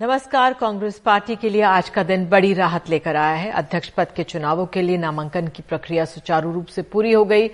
[0.00, 4.06] नमस्कार, कांग्रेस पार्टी के लिए आज का दिन बड़ी राहत लेकर आया है। अध्यक्ष पद
[4.16, 7.48] के चुनावों के लिए नामांकन की प्रक्रिया सुचारू रूप से पूरी हो गई।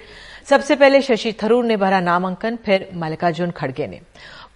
[0.45, 4.01] सबसे पहले शशि थरूर ने भरा नामांकन, फिर मल्लिकार्जुन खड़गे ने।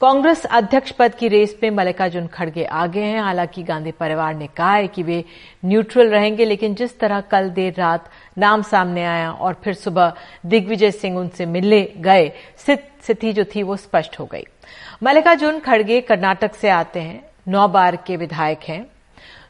[0.01, 4.75] कांग्रेस अध्यक्ष पद की रेस में मल्लिकार्जुन खड़गे आगे हैं। हालाँकि गांधी परिवार ने कहा
[4.75, 5.25] है कि वे
[5.65, 10.13] न्यूट्रल रहेंगे, लेकिन जिस तरह कल देर रात नाम सामने आया और फिर सुबह
[10.47, 14.45] दिग्विजय सिंह उनसे मिलने गए स्थिति जो थी वो स्पष्ट हो गई।
[15.03, 18.87] मल्लिकार्जुन खड़गे कर्नाटक से आते हैं। नौ बार के विधायक हैं।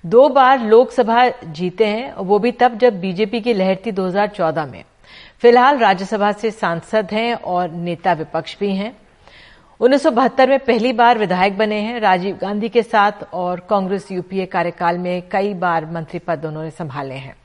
[0.06, 4.84] दो बार लोकसभा जीते हैं, वो भी तब जब बीजेपी की लहर थी 2014 में।
[5.40, 8.96] फ़िलहाल राज्यसभा से सांसद हैं और नेता विपक्ष भी हैं।
[9.80, 14.12] उन्नीस सौ बहत्तर में पहली बार विधायक बने हैं राजीव गांधी के साथ और कांग्रेस
[14.12, 17.36] यूपीए कार्यकाल में कई बार मंत्री पद उन्होंने संभाले हैं।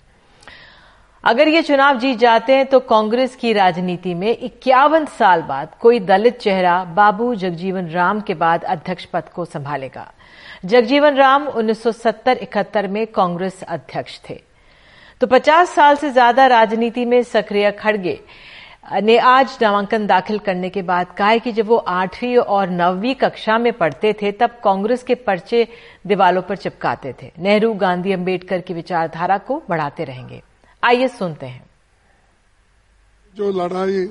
[1.24, 6.00] अगर ये चुनाव जीत जाते हैं तो कांग्रेस की राजनीति में इक्यावन साल बाद कोई
[6.02, 10.12] दलित चेहरा बाबू जगजीवन राम के बाद अध्यक्ष पद को संभालेगा।
[10.66, 14.40] जगजीवन राम 1970-71 में कांग्रेस अध्यक्ष थे।
[15.22, 18.20] तो 50 साल से ज़्यादा राजनीति में सक्रिय खड़गे
[18.94, 23.16] ने आज नामांकन दाखिल करने के बाद कहा है कि जब वो आठवीं और नौवीं
[23.16, 25.68] कक्षा में पढ़ते थे, तब कांग्रेस के पर्चे
[26.08, 30.42] दीवालों पर चिपकाते थे। नेहरू, गांधी, अंबेडकर की विचारधारा को बढ़ाते रहेंगे।
[30.84, 31.66] आइए सुनते हैं।
[33.34, 34.10] जो लड़ाई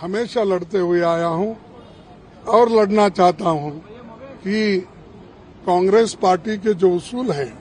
[0.00, 1.56] हमेशा लड़ते हुए आया हूँ
[2.48, 3.70] और लड़ना चाहता हूँ
[4.40, 4.78] कि
[5.66, 7.52] कांग्रेस पार्टी के जो उसूल हैं,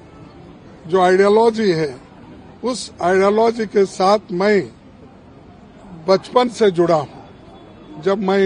[0.87, 1.99] जो आइडियोलॉजी है,
[2.63, 4.61] उस आइडियोलॉजी के साथ मैं
[6.07, 8.39] बचपन से जुड़ा हूँ। जब मैं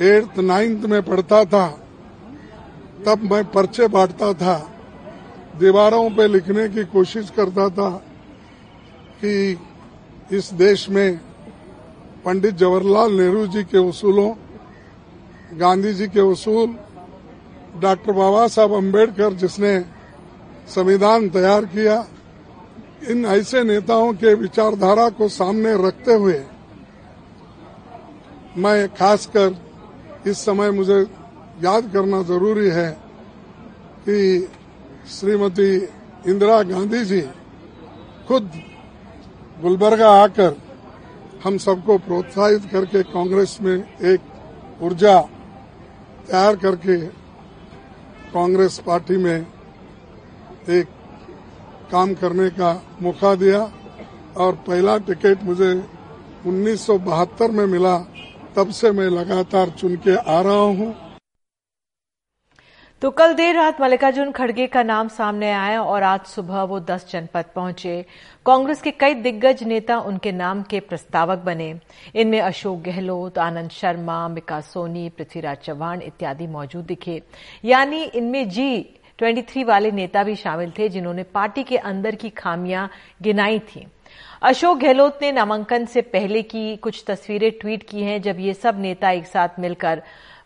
[0.00, 1.66] एट्थ, नाइन्थ में पढ़ता था,
[3.06, 4.71] तब मैं पर्चे बांटता था
[5.52, 7.90] दीवारों पे लिखने की कोशिश करता था
[9.20, 9.32] कि
[10.32, 11.20] इस देश में
[12.24, 14.30] पंडित जवाहरलाल नेहरू जी के उसूलों
[15.60, 16.68] गांधी जी के उसूल
[17.82, 19.78] डॉक्टर बाबा साहब अंबेडकर जिसने
[20.68, 21.96] संविधान तैयार किया,
[23.10, 26.40] इन ऐसे नेताओं के विचारधारा को सामने रखते हुए
[28.56, 29.56] मैं खासकर
[30.26, 31.00] इस समय मुझे
[31.64, 32.90] याद करना ज़रूरी है
[34.04, 34.48] कि
[35.02, 35.70] श्रीमती
[36.30, 37.20] इंदिरा गांधी जी
[38.28, 38.50] खुद
[39.62, 40.56] गुलबर्गा आकर
[41.44, 43.76] हम सबको प्रोत्साहित करके कांग्रेस में
[44.12, 44.20] एक
[44.82, 45.18] ऊर्जा
[46.28, 46.96] तैयार करके
[48.32, 49.46] कांग्रेस पार्टी में
[50.70, 50.86] एक
[51.92, 53.60] काम करने का मौका दिया
[54.36, 55.72] और पहला टिकट मुझे
[56.46, 57.96] उन्नीस सौ बहत्तर में मिला,
[58.56, 60.94] तब से मैं लगातार चुन के आ रहा हूँ।
[63.02, 67.06] तो कल देर रात मल्लिकार्जुन खड़गे का नाम सामने आया और आज सुबह वो दस
[67.10, 67.94] जनपद पहुँचे।
[68.46, 71.74] कांग्रेस के कई दिग्गज नेता उनके नाम के प्रस्तावक बने।
[72.14, 77.20] इनमें अशोक गहलोत, आनंद शर्मा, मिका सोनी, पृथ्वीराज चौहान इत्यादि मौजूद दिखे।
[77.64, 78.78] यानी इनमें जी
[79.18, 82.88] ट्वेंटी थ्री वाले नेता भी शामिल थे जिन्होंने पार्टी के अंदर की खामियाँ
[83.22, 83.86] गिनाई थी।
[84.42, 88.80] अशोक गहलोत ने नामांकन से पहले की कुछ तस्वीरें ट्वीट की हैं जब ये सब
[88.80, 90.02] नेता एक साथ मिलकर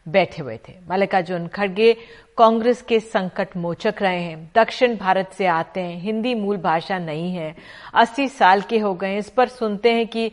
[0.06, 1.92] बैठे हुए थे। मल्लिकार्जुन खड़गे
[2.38, 7.32] कांग्रेस के संकट मोचक रहे हैं। दक्षिण भारत से आते हैं। हिंदी मूल भाषा नहीं
[7.34, 7.54] है।
[7.94, 10.30] अस्सी साल के हो गए इस पर सुनते हैं कि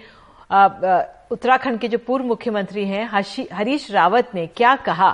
[1.31, 3.05] उत्तराखंड के जो पूर्व मुख्यमंत्री हैं
[3.53, 5.11] हरीश रावत ने क्या कहा?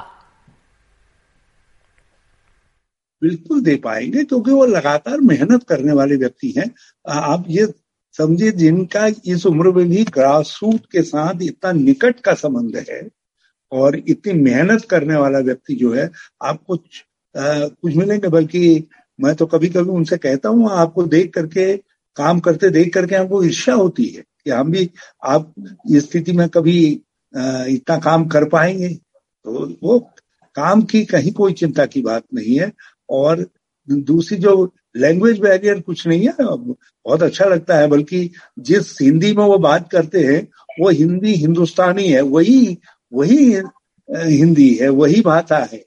[3.22, 6.70] बिल्कुल दे पाएँगे, क्योंकि वो लगातार मेहनत करने वाले व्यक्ति हैं।
[7.06, 7.66] आप ये
[8.16, 13.02] समझिए, जिनका इस उम्र में भी ग्रास रूट के साथ इतना निकट का संबंध है
[13.72, 16.10] और इतनी मेहनत करने वाला व्यक्ति जो है
[16.44, 16.82] आप कुछ
[17.36, 18.28] आ, कुछ मिलेंगे?
[18.28, 18.88] बल्कि
[19.20, 21.76] मैं तो कभी कभी उनसे कहता हूँ आपको देख करके
[22.18, 24.90] काम करते देख करके हमको ईर्ष्या होती है कि हम भी
[25.26, 25.54] आप
[25.92, 26.80] इस स्थिति में कभी
[27.34, 30.00] इतना काम कर पाएँगे। तो वो
[30.56, 32.72] काम की कहीं कोई चिंता की बात नहीं है।
[33.10, 33.46] और
[33.88, 39.44] दूसरी जो लैंग्वेज बैरियर कुछ नहीं है बहुत अच्छा लगता है बल्कि जिस हिंदी में
[39.44, 40.42] वो बात करते हैं
[40.80, 42.78] वो हिंदी हिंदुस्तानी है वही
[43.12, 43.54] वही
[44.10, 45.84] हिंदी है, वही भाषा है,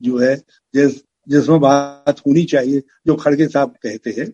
[0.00, 0.36] जो है,
[0.74, 4.26] जिस, जिसमें बात होनी चाहिए, जो खड़गे साहब कहते हैं।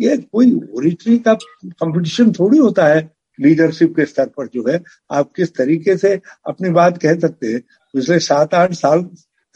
[0.00, 5.32] ये कोई ओरिटरी का कंपटीशन थोड़ी होता है लीडरशिप के स्तर पर जो है, आप
[5.36, 6.14] किस तरीके से
[6.46, 7.60] अपनी बात कह सकते हैं।
[7.94, 9.04] पिछले सात आठ साल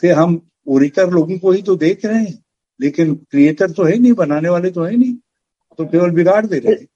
[0.02, 2.38] से हम ओरिटर लोगों को ही तो देख रहे हैं,
[2.80, 5.14] लेकिन क्रिएटर तो है नहीं, बनाने वाले तो है नहीं
[5.78, 6.86] तो केवल बिगाड़ दे रहे हैं।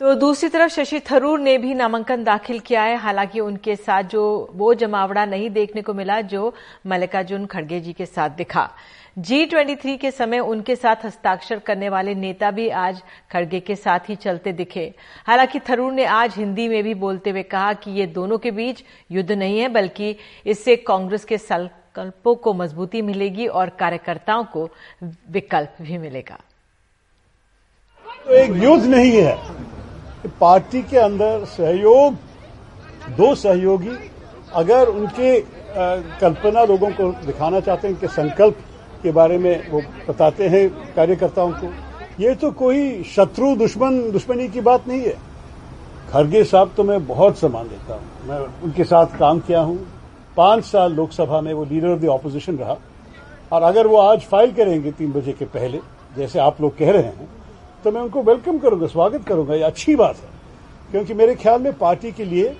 [0.00, 4.22] तो दूसरी तरफ़ शशि थरूर ने भी नामांकन दाखिल किया है। हालाँकि उनके साथ जो
[4.52, 6.54] वो जमावड़ा नहीं देखने को मिला, जो
[6.86, 8.68] मल्लिकार्जुन खड़गे जी के साथ दिखा।
[9.18, 13.02] जी ट्वेंटी थ्री के समय उनके साथ हस्ताक्षर करने वाले नेता भी आज
[13.32, 14.92] खड़गे के साथ ही चलते दिखे।
[15.26, 18.84] हालाँकि थरूर ने आज हिंदी में भी बोलते हुए कहा कि ये दोनों के बीच
[19.10, 20.16] युद्ध नहीं है, बल्कि
[20.46, 24.68] इससे कांग्रेस के संकल्पों को मजबूती मिलेगी और कार्यकर्ताओं को
[25.30, 26.40] विकल्प भी मिलेगा।
[28.26, 29.63] तो एक युद्ध नहीं है।
[30.40, 32.14] पार्टी के अंदर सहयोग,
[33.16, 33.96] दो सहयोगी,
[34.54, 35.40] अगर उनके
[36.20, 38.58] कल्पना लोगों को दिखाना चाहते हैं कि संकल्प
[39.02, 41.72] के बारे में वो बताते हैं कार्यकर्ताओं को,
[42.20, 45.16] ये तो कोई शत्रु, दुश्मन, दुश्मनी की बात नहीं है।
[46.10, 49.78] खरगे साहब तो मैं बहुत सम्मान देता हूँ। मैं उनके साथ काम किया हूँ।
[50.36, 52.76] पाँच साल लोकसभा में वो लीडर ऑफ़ द ऑपोजिशन रहा।
[53.52, 55.80] और अगर वो आज फ़ाइल करेंगे तीन बजे के पहले,
[56.16, 57.28] जैसे आप लोग कह रहे हैं
[57.84, 60.28] तो मैं उनको वेलकम करूँगा, स्वागत करूँगा, ये अच्छी बात है।
[60.90, 62.56] क्योंकि मेरे ख्याल में पार्टी के लिए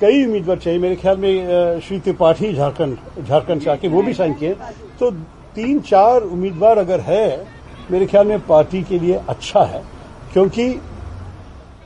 [0.00, 4.34] कई उम्मीदवार चाहिए। मेरे ख्याल में श्री त्रिपाठी, झारखंड झारखंड से आके वो भी साइन
[4.34, 4.54] किए।
[5.00, 5.10] तो
[5.54, 7.46] तीन चार उम्मीदवार अगर है,
[7.90, 9.84] मेरे ख्याल में पार्टी के लिए अच्छा है।
[10.32, 10.74] क्योंकि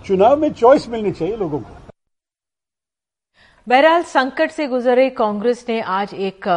[0.07, 1.77] चुनाव में चॉइस मिलनी चाहिए लोगों को।
[3.69, 6.49] बहरहाल, संकट से गुजरे कांग्रेस ने आज एक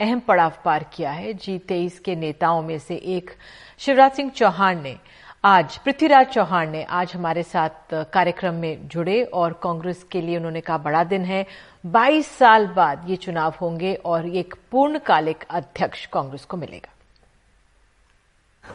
[0.00, 3.30] अहम पड़ाव पार किया है। जी तेईस के नेताओं में से एक,
[3.78, 4.96] शिवराज सिंह चौहान ने।
[5.46, 10.60] आज पृथ्वीराज चौहान ने आज हमारे साथ कार्यक्रम में जुड़े और कांग्रेस के लिए उन्होंने
[10.60, 11.44] कहा, बड़ा दिन है।
[11.84, 16.92] 22 साल बाद ये चुनाव होंगे और एक पूर्णकालिक अध्यक्ष कांग्रेस को मिलेगा।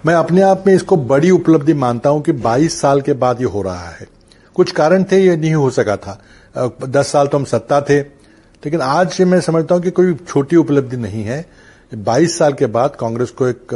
[0.06, 3.48] मैं अपने आप में इसको बड़ी उपलब्धि मानता हूँ कि 22 साल के बाद ये
[3.48, 4.08] हो रहा है।
[4.56, 6.20] कुछ कारण थे, ये नहीं हो सका था।
[6.56, 10.98] दस साल तो हम सत्ता थे, लेकिन आज मैं समझता हूँ कि कोई छोटी उपलब्धि
[10.98, 11.46] नहीं है।
[11.92, 13.74] 22 साल के बाद कांग्रेस को एक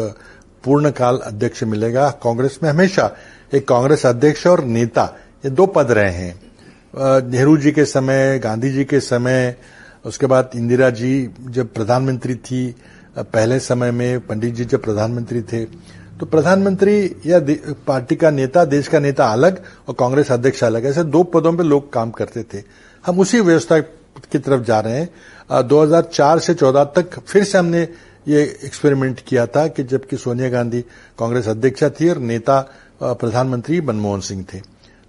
[0.65, 3.11] पूर्णकाल अध्यक्ष मिलेगा। कांग्रेस में हमेशा
[3.53, 5.03] एक कांग्रेस अध्यक्ष और नेता
[5.45, 6.33] ये दो पद रहे हैं।
[7.29, 9.55] नेहरू जी के समय, गांधी जी के समय,
[10.05, 12.75] उसके बाद इंदिरा जी जब प्रधानमंत्री थी
[13.17, 15.63] पहले समय में पंडित जी जब प्रधानमंत्री थे।
[16.19, 17.39] तो प्रधानमंत्री या
[17.87, 21.63] पार्टी का नेता, देश का नेता अलग और कांग्रेस अध्यक्ष अलग। ऐसे दो पदों पे
[21.63, 22.63] लोग काम करते थे।
[23.05, 25.09] हम उसी व्यवस्था की तरफ़ जा रहे हैं।
[25.67, 27.87] 2004 से 14 तक फिर से हमने
[28.27, 30.81] ये एक्सपेरिमेंट किया था कि जबकि सोनिया गांधी
[31.19, 32.59] कांग्रेस अध्यक्षा थी और नेता
[33.03, 34.61] प्रधानमंत्री मनमोहन सिंह थे।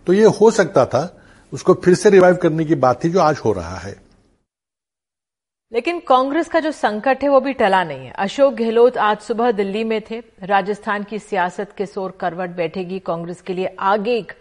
[0.06, 1.22] तो ये हो सकता था,
[1.52, 4.06] उसको फिर से रिवाइव करने की बात थी जो आज हो रहा है।
[5.72, 9.50] लेकिन कांग्रेस का जो संकट है वो भी टला नहीं है। अशोक गहलोत आज सुबह
[9.52, 14.32] दिल्ली में थे। राजस्थान की सियासत के सोर करवट बैठेगी। कांग्रेस के लिए आगे एक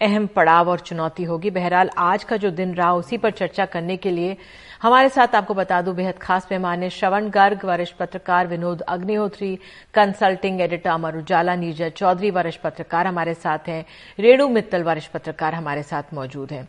[0.00, 3.96] अहम पड़ाव और चुनौती होगी। बहरहाल आज का जो दिन रहा, उसी पर चर्चा करने
[3.96, 4.36] के लिए
[4.80, 9.54] हमारे साथ आपको बता दूँ, बेहद खास मेहमान है श्रवण गर्ग, वरिष्ठ पत्रकार विनोद अग्निहोत्री
[9.94, 13.84] कंसल्टिंग एडिटर अमर उजाला, नीरज चौधरी, वरिष्ठ पत्रकार हमारे साथ हैं,
[14.18, 16.66] रेणु मित्तल, वरिष्ठ पत्रकार हमारे साथ मौजूद हैं।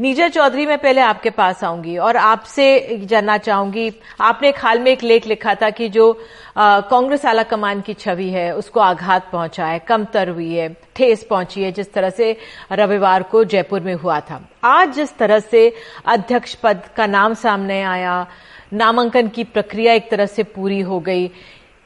[0.00, 4.90] नीरज चौधरी, मैं पहले आपके पास आऊँगी और आपसे जानना चाहूँगी, आपने एक हाल में
[4.92, 6.12] एक लेख लिखा था कि जो
[6.56, 10.68] कांग्रेस आला कमान की छवि है, उसको आघात पहुँचा है, कमतर हुई है
[11.00, 12.36] ठेस पहुँची है, जिस तरह से
[12.72, 15.72] रविवार को जयपुर में हुआ था। आज जिस तरह से
[16.06, 18.26] अध्यक्ष पद का नाम सामने आया,
[18.72, 21.26] नामांकन की प्रक्रिया एक तरह से पूरी हो गई।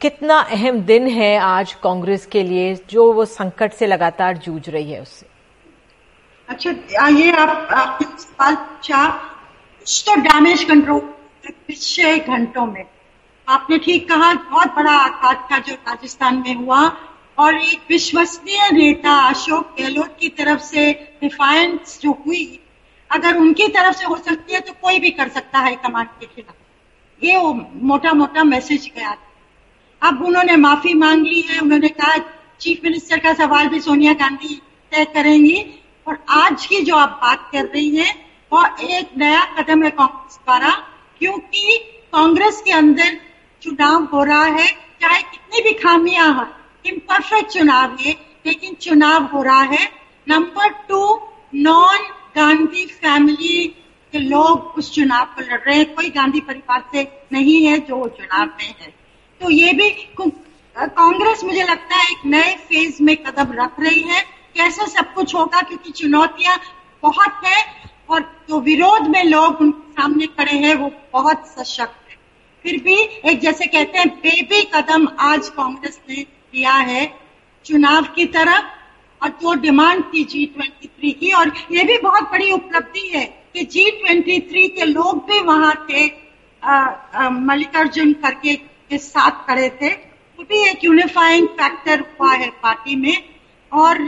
[0.00, 4.92] कितना अहम दिन है आज कांग्रेस के लिए, जो वो संकट से लगातार जूझ रही
[4.92, 5.26] है उससे।
[6.48, 9.06] अच्छा ये आप आपने सवाल पूछा।
[9.86, 11.00] तो डैमेज कंट्रोल
[11.66, 12.84] पिछले घंटों में।
[13.48, 16.86] आपने ठीक कहा, बहुत बड़ा आघात था जो राजस्थान में हुआ।
[17.38, 22.60] और एक विश्वसनीय नेता अशोक गहलोत की तरफ़ से डिफाइंस जो हुई,
[23.10, 26.26] अगर उनकी तरफ़ से हो सकती है तो कोई भी कर सकता है कमांड के
[26.26, 26.54] खिलाफ।
[27.22, 27.38] ये
[27.82, 29.16] मोटा मोटा मैसेज गया
[30.02, 32.16] अब उन्होंने माफ़ी मांग ली है, उन्होंने कहा,
[32.60, 34.60] चीफ मिनिस्टर का सवाल भी सोनिया गांधी
[34.92, 35.64] तय करेंगी।
[36.06, 38.14] और आज की जो आप बात कर रही हैं,
[38.52, 40.70] वो एक नया कदम है कांग्रेस द्वारा,
[41.18, 41.78] क्योंकि
[42.12, 43.16] कांग्रेस के अंदर
[43.62, 44.66] चुनाव हो रहा है,
[45.00, 48.12] चाहे कितनी भी खामियाँ हैं इम्परफेक्ट चुनाव है,
[48.46, 49.92] लेकिन चुनाव हो रहा है।
[50.28, 51.20] Number two
[51.54, 51.98] non
[52.36, 53.64] Gandhi family
[54.12, 58.08] के लोग उस चुनाव को लड़ रहे हैं। कोई गांधी परिवार से नहीं है जो
[58.08, 58.94] चुनाव में है।
[59.40, 59.90] तो ये भी
[60.78, 64.20] कांग्रेस मुझे लगता है एक नए फ़ेज़ में कदम रख रही है।
[64.54, 65.60] कैसे सब कुछ होगा?
[65.60, 66.58] क्योंकि चुनौतियाँ
[67.02, 67.66] बहुत है
[68.10, 72.16] और जो विरोध में लोग उनके सामने खड़े हैं, वो बहुत सशक्त है।
[72.62, 72.96] फिर भी
[73.30, 77.04] एक जैसे कहते हैं, बेबी कदम आज कांग्रेस ने लिया है
[77.66, 82.30] चुनाव की तरफ़ और जो डिमांड थी जी ट्वेंटी थ्री की, और ये भी बहुत
[82.32, 86.06] बड़ी उपलब्धि है कि जी ट्वेंटी थ्री के लोग भी वहाँ थे
[87.42, 88.54] मल्लिकार्जुन खड़गे
[88.90, 93.16] के साथ खड़े थे। वो भी एक यूनिफाइंग फैक्टर हुआ है पार्टी में।
[93.72, 93.98] और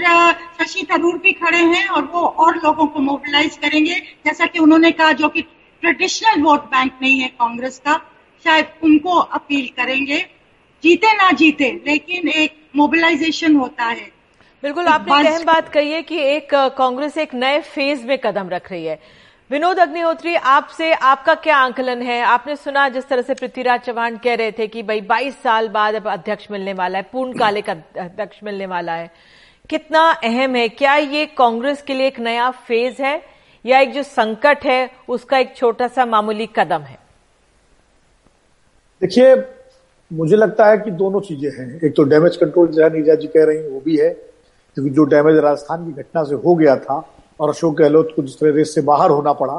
[0.58, 3.94] शशि थरूर भी खड़े हैं और वो और लोगों को मोबिलाइज करेंगे।
[4.26, 5.42] जैसा कि उन्होंने कहा, जो कि
[5.82, 8.00] ट्रेडिशनल वोट बैंक नहीं है कांग्रेस का,
[8.44, 10.18] शायद उनको अपील करेंगे।
[10.86, 14.10] जीते ना जीते लेकिन एक मोबिलाइजेशन होता है।
[14.62, 18.70] बिल्कुल आपने अहम बात कही है कि एक कांग्रेस एक नए फ़ेज़ में कदम रख
[18.70, 18.98] रही है।
[19.50, 22.20] विनोद अग्निहोत्री आपसे आपका क्या आंकलन है?
[22.20, 25.94] आपने सुना जिस तरह से पृथ्वीराज चौहान कह रहे थे कि भाई 22 साल बाद
[25.94, 29.10] अब अध्यक्ष मिलने वाला है पूर्णकालिक अध्यक्ष मिलने वाला है।
[29.70, 30.68] कितना अहम है?
[30.68, 33.22] क्या ये कांग्रेस के लिए एक नया फ़ेज़ है?
[33.64, 36.98] या एक जो संकट है उसका एक छोटा सा मामूली कदम है?
[39.02, 39.34] देखिए
[40.10, 43.44] मुझे लगता है कि दोनों चीज़ें हैं। एक तो डैमेज कंट्रोल जहाँ नीजा जी कह
[43.44, 44.10] रही हैं, वो भी है,
[44.76, 47.04] क्योंकि जो डैमेज राजस्थान की घटना से हो गया था
[47.40, 49.58] और अशोक गहलोत को जिस तरह रेस से बाहर होना पड़ा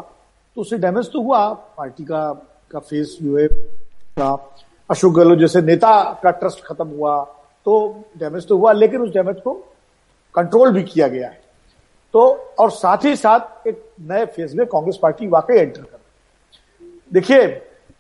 [0.58, 2.32] तो उससे डैमेज तो हुआ। पार्टी का
[2.72, 3.48] का फेस जो है
[4.89, 5.92] अशोक गहलोत जैसे नेता
[6.24, 7.20] का ट्रस्ट खत्म हुआ
[7.66, 9.54] तो डैमेज तो हुआ, लेकिन उस डैमेज को
[10.36, 11.39] कंट्रोल भी किया गया है।
[12.13, 12.22] तो
[12.60, 16.00] और साथ ही साथ एक नए फ़ेज़ में कांग्रेस पार्टी वाकई एंटर कर
[17.12, 17.48] देखिए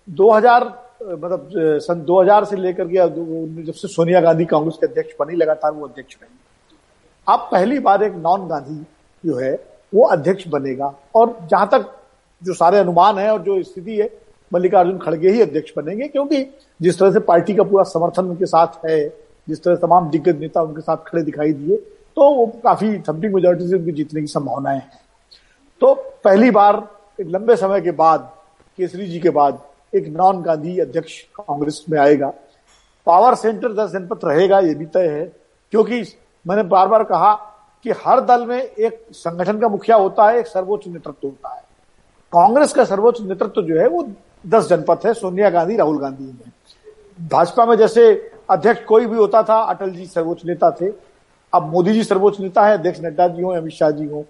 [0.07, 0.63] 2000
[1.01, 1.49] मतलब
[1.81, 5.87] सन 2000 से लेकर के जब से सोनिया गांधी कांग्रेस के अध्यक्ष बनी, लगातार वो
[5.87, 6.39] अध्यक्ष बनी
[7.27, 8.85] अब पहली बार एक नॉन गांधी
[9.23, 9.53] जो है,
[9.93, 11.85] वो अध्यक्ष बनेगा। और जहाँ तक
[12.41, 14.09] जो सारे अनुमान है और जो स्थिति है,
[14.51, 16.43] मल्लिकार्जुन खड़गे ही अध्यक्ष बनेंगे, क्योंकि
[16.79, 19.07] जिस तरह से पार्टी का पूरा समर्थन उनके साथ है,
[19.47, 21.77] जिस तरह तमाम दिग्गज नेता उनके साथ खड़े दिखाई दिए
[22.17, 24.99] तो वो काफ़ी थम्पिंग मेजोरिटी से उनकी जीतने की संभावनाएँ हैं।
[25.81, 26.87] तो पहली बार,
[27.19, 28.29] एक लंबे समय के बाद,
[28.79, 29.59] केसरी जी के बाद
[29.95, 32.33] एक नॉन गांधी अध्यक्ष कांग्रेस में आएगा।
[33.05, 35.33] पावर सेंटर दस जनपद रहेगा, ये भी तय है।
[35.71, 36.03] क्योंकि
[36.47, 37.33] मैंने बार बार कहा
[37.83, 41.61] कि हर दल में एक संगठन का मुखिया होता है, एक सर्वोच्च नेतृत्व होता है।
[42.33, 44.09] कांग्रेस का सर्वोच्च नेतृत्व जो है, वो
[44.47, 46.51] दस जनपद है, सोनिया गांधी, राहुल गांधी में
[47.27, 50.91] भाजपा में जैसे अध्यक्ष कोई भी होता था, अटल जी सर्वोच्च नेता थे।
[51.53, 54.25] अब मोदी जी सर्वोच्च नेता है, अध्यक्ष नड्डा जी हो, अमित शाह जी हो।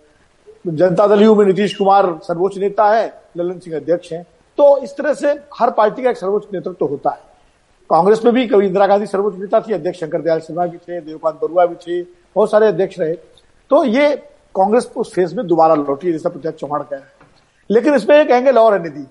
[0.67, 4.25] जनता दल यू में नीतीश कुमार सर्वोच्च नेता है, ललन सिंह अध्यक्ष हैं।
[4.57, 7.25] तो इस तरह से हर पार्टी का एक सर्वोच्च नेतृत्व होता है।
[7.89, 10.99] कांग्रेस में भी कभी इंदिरा गांधी सर्वोच्च नेता थी, अध्यक्ष शंकर दयाल शर्मा भी थे
[11.01, 12.01] देवकांत बरुआ भी थे,
[12.35, 13.13] बहुत सारे अध्यक्ष रहे।
[13.71, 14.15] तो ये
[14.55, 17.25] कांग्रेस उस फ़ेज़ में दोबारा लौटी जैसा प्रत्यक्ष चौहान कह रहे
[17.69, 19.05] लेकिन इसमें एक एंगल और है निधि,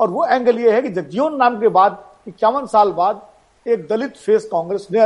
[0.00, 3.20] और वो एंगल ये है कि जगजीवन नाम के बाद, इक्यावन साल बाद,
[3.66, 5.00] एक दलित फेस कांग्रेस ने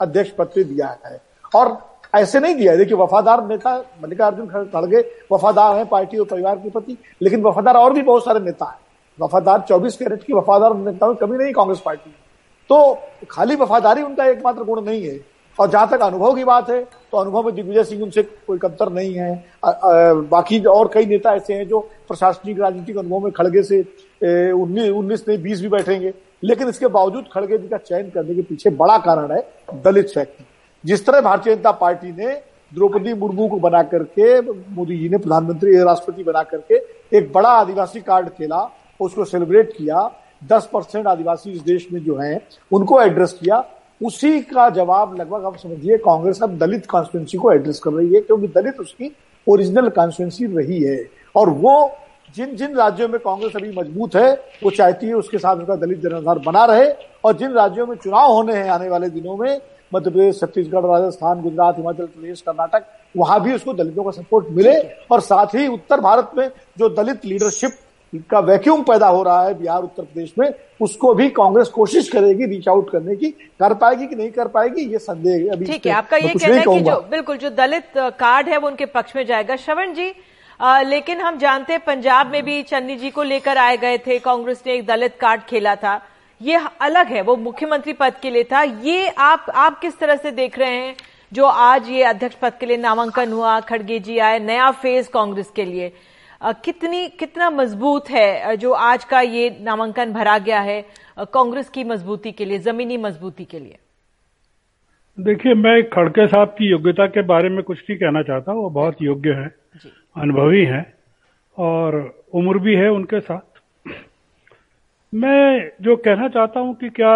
[0.00, 1.20] अध्यक्ष पद पे दिया है।
[1.52, 1.76] और
[2.14, 5.00] ऐसे नहीं दिया देखिए, वफादार नेता मल्लिकार्जुन खड़गे
[5.32, 8.86] वफादार है पार्टी और परिवार के प्रति, लेकिन वफादार और भी बहुत सारे नेता है।
[9.18, 12.10] वफादार 24 कैरेट की वफादार नेताओं कभी नहीं कांग्रेस पार्टी।
[12.70, 12.98] तो
[13.30, 15.18] खाली वफादारी उनका एकमात्र गुण नहीं है।
[15.58, 18.92] और जहाँ तक अनुभव की बात है तो अनुभव में दिग्विजय सिंह उनसे कोई कमतर
[18.92, 19.32] नहीं है।
[19.64, 23.80] आ, आ, बाकी और कई नेता ऐसे हैं जो प्रशासनिक राजनीतिक अनुभव में खड़गे से
[24.52, 28.42] उन्नीस उन्नीस नहीं बीस भी बैठेंगे। लेकिन इसके बावजूद खड़गे जी का चयन करने के
[28.42, 29.40] पीछे बड़ा कारण है
[29.84, 30.44] दलित फैक्टर
[30.84, 32.34] जिस तरह भारतीय जनता पार्टी ने
[32.72, 34.40] द्रौपदी मुर्मू को बना करके
[34.74, 36.76] मोदी जी ने प्रधानमंत्री राष्ट्रपति बना करके
[37.18, 38.58] एक बड़ा आदिवासी कार्ड खेला
[39.00, 40.10] उसको सेलिब्रेट किया,
[40.50, 43.64] दस परसेंट आदिवासी इस देश में जो है, उनको एड्रेस किया।
[44.04, 48.20] उसी का जवाब लगभग आप समझिए, कांग्रेस अब दलित कॉन्स्टिट्यूंसी को एड्रेस कर रही है,
[48.20, 49.16] क्योंकि दलित उसकी
[49.48, 51.92] ओरिजिनल कॉन्स्टिट्यूंसी रही है। और वो
[52.36, 54.32] जिन जिन राज्यों में कांग्रेस अभी मज़बूत है,
[54.64, 56.90] वो चाहती है उसके साथ उसका दलित जनाधार बना रहे।
[57.24, 59.60] और जिन राज्यों में चुनाव होने हैं आने वाले दिनों में,
[59.94, 62.84] मध्य प्रदेश, छत्तीसगढ़, राजस्थान, गुजरात, हिमाचल प्रदेश, कर्नाटक,
[63.16, 64.78] वहाँ भी उसको दलितों का सपोर्ट मिले।
[65.10, 67.70] और साथ ही उत्तर भारत में जो दलित लीडरशिप
[68.12, 72.46] का वैक्यूम पैदा हो रहा है बिहार उत्तर प्रदेश में उसको भी कांग्रेस कोशिश करेगी
[72.46, 75.92] रीच आउट करने की। कर पाएगी कि नहीं कर पाएगी ये संदेह अभी ठीक है
[75.92, 79.24] आपका ये कहना है कि जो बिल्कुल जो दलित कार्ड है वो उनके पक्ष में
[79.26, 80.12] जाएगा। श्रवण जी
[80.60, 84.18] आ, लेकिन हम जानते हैं पंजाब में भी चन्नी जी को लेकर आए गए थे
[84.18, 86.00] कांग्रेस ने एक दलित कार्ड खेला था।
[86.40, 90.30] ये अलग है वो मुख्यमंत्री पद के लिए था। ये आप आप किस तरह से
[90.32, 90.94] देख रहे हैं
[91.32, 95.50] जो आज ये अध्यक्ष पद के लिए नामांकन हुआ खड़गे जी आए नया फ़ेज़ कांग्रेस
[95.56, 95.92] के लिए?
[96.40, 100.80] कितनी कितना मज़बूत है जो आज का ये नामांकन भरा गया है
[101.34, 103.78] कांग्रेस की मजबूती के लिए जमीनी मजबूती के लिए?
[105.18, 109.02] देखिए मैं खड़के साहब की योग्यता के बारे में कुछ नहीं कहना चाहता वो बहुत
[109.02, 109.46] योग्य है
[110.16, 110.84] अनुभवी है
[111.56, 111.98] और
[112.34, 113.60] उम्र भी है उनके साथ।
[115.12, 117.14] मैं जो कहना चाहता हूँ कि क्या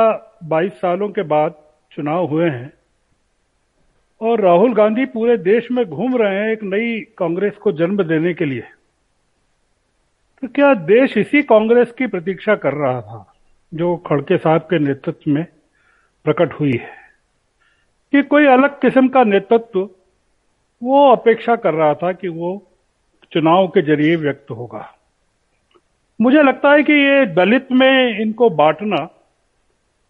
[0.51, 1.55] 22 सालों के बाद
[1.93, 2.73] चुनाव हुए हैं
[4.21, 8.35] और राहुल गांधी पूरे देश में घूम रहे हैं एक नई कांग्रेस को जन्म देने
[8.35, 8.63] के लिए।
[10.43, 13.25] तो क्या देश इसी कांग्रेस की प्रतीक्षा कर रहा था
[13.73, 15.45] जो खड़के साहब के नेतृत्व में
[16.25, 16.91] प्रकट हुई है
[18.13, 19.89] कि कोई अलग किस्म का नेतृत्व
[20.83, 22.51] वो अपेक्षा कर रहा था कि वो
[23.33, 24.85] चुनाव के ज़रिए व्यक्त होगा
[26.21, 29.05] मुझे लगता है कि ये दलित में इनको बांटना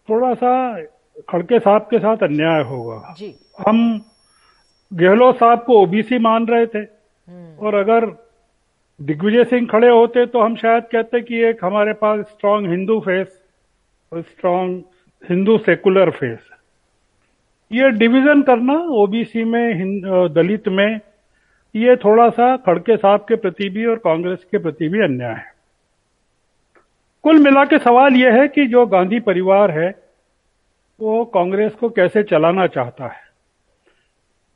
[0.09, 0.55] थोड़ा सा
[1.29, 3.33] खड़के साहब के साथ अन्याय होगा जी।
[3.67, 3.79] हम
[4.91, 8.11] गहलोत साहब को ओबीसी मान रहे थे हम्म। और अगर
[8.99, 13.41] दिग्विजय सिंह खड़े होते तो हम शायद कहते कि एक हमारे पास स्ट्रांग हिंदू फेस
[14.11, 14.81] और स्ट्रांग
[15.23, 16.39] हिंदू सेकुलर फेस
[17.71, 20.01] ये डिवीज़न करना ओबीसी में
[20.33, 20.99] दलित में,
[21.75, 25.51] ये थोड़ा सा खड़के साहब के प्रति भी और कांग्रेस के प्रति भी अन्याय है।
[27.23, 29.89] कुल मिला के सवाल यह है कि जो गांधी परिवार है,
[30.99, 33.32] वो कांग्रेस को कैसे चलाना चाहता है?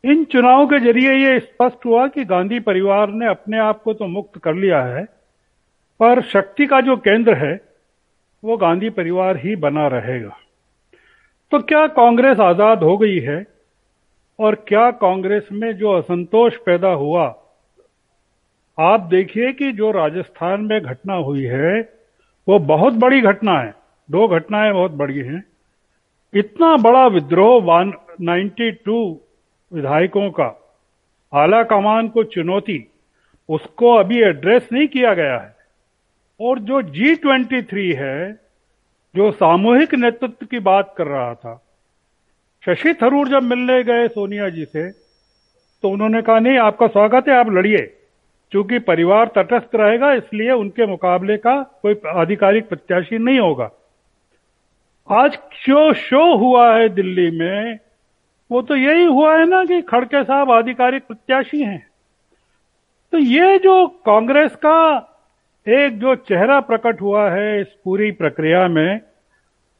[0.03, 4.07] इन चुनावों के ज़रिए ये स्पष्ट हुआ कि गांधी परिवार ने अपने आप को तो
[4.07, 5.03] मुक्त कर लिया है,
[5.99, 7.61] पर शक्ति का जो केंद्र है,
[8.43, 10.37] वो गांधी परिवार ही बना रहेगा।
[11.51, 13.45] तो क्या कांग्रेस आज़ाद हो गई है
[14.39, 17.25] और क्या कांग्रेस में जो असंतोष पैदा हुआ?
[18.77, 21.79] आप देखिए कि जो राजस्थान में घटना हुई है,
[22.47, 23.73] वो बहुत बड़ी घटना है।
[24.09, 25.43] दो घटनाएँ बहुत बड़ी हैं।
[26.33, 29.21] इतना बड़ा विद्रोह वन नाइन्टी टू
[29.73, 30.77] विधायकों का
[31.33, 32.91] आला कमान को चुनौती,
[33.49, 35.55] उसको अभी एड्रेस नहीं किया गया है।
[36.41, 38.33] और जो जी ट्वेंटी थ्री है,
[39.15, 41.61] जो सामूहिक नेतृत्व की बात कर रहा था,
[42.65, 44.91] शशि थरूर जब मिलने गए सोनिया जी से
[45.81, 47.93] तो उन्होंने कहा, नहीं, आपका स्वागत है, आप लड़िए।
[48.51, 53.71] क्योंकि परिवार तटस्थ रहेगा, इसलिए उनके मुकाबले का कोई आधिकारिक प्रत्याशी नहीं होगा।
[55.09, 57.79] आज जो शो हुआ है दिल्ली में
[58.51, 61.85] वो तो यही हुआ है ना कि खड़के साहब आधिकारिक प्रत्याशी हैं।
[63.13, 64.79] तो ये जो कांग्रेस का
[65.65, 68.99] एक जो चेहरा प्रकट हुआ है इस पूरी प्रक्रिया में,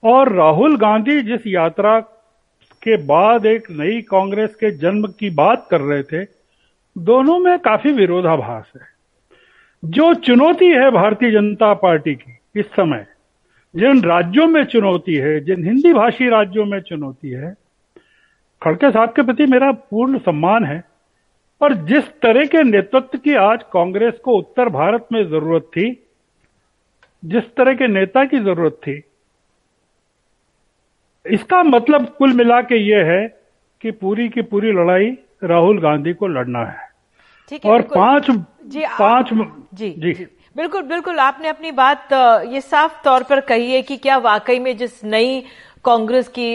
[0.03, 1.99] और राहुल गांधी जिस यात्रा
[2.81, 6.23] के बाद एक नई कांग्रेस के जन्म की बात कर रहे थे,
[6.95, 8.95] दोनों में काफ़ी विरोधाभास है।
[9.83, 13.05] जो चुनौती है भारतीय जनता पार्टी की इस समय,
[13.73, 17.55] जिन राज्यों में चुनौती है, जिन हिंदी भाषी राज्यों में चुनौती है
[18.61, 20.83] खड़के साहब के प्रति मेरा पूर्ण सम्मान है
[21.61, 25.91] और जिस तरह के नेतृत्व की आज कांग्रेस को उत्तर भारत में ज़रूरत थी
[27.23, 29.01] जिस तरह के नेता की ज़रूरत थी
[31.25, 33.25] इसका मतलब कुल मिला के ये है
[33.81, 35.09] कि पूरी की पूरी लड़ाई
[35.43, 36.87] राहुल गांधी को लड़ना है।
[37.51, 38.29] ठीक है और पाँच
[38.65, 42.13] जी पाँच जी, जी। जी। बिल्कुल बिल्कुल आपने अपनी बात
[42.47, 45.43] ये साफ़ तौर पर कही है कि क्या वाकई में जिस नई
[45.85, 46.49] कांग्रेस की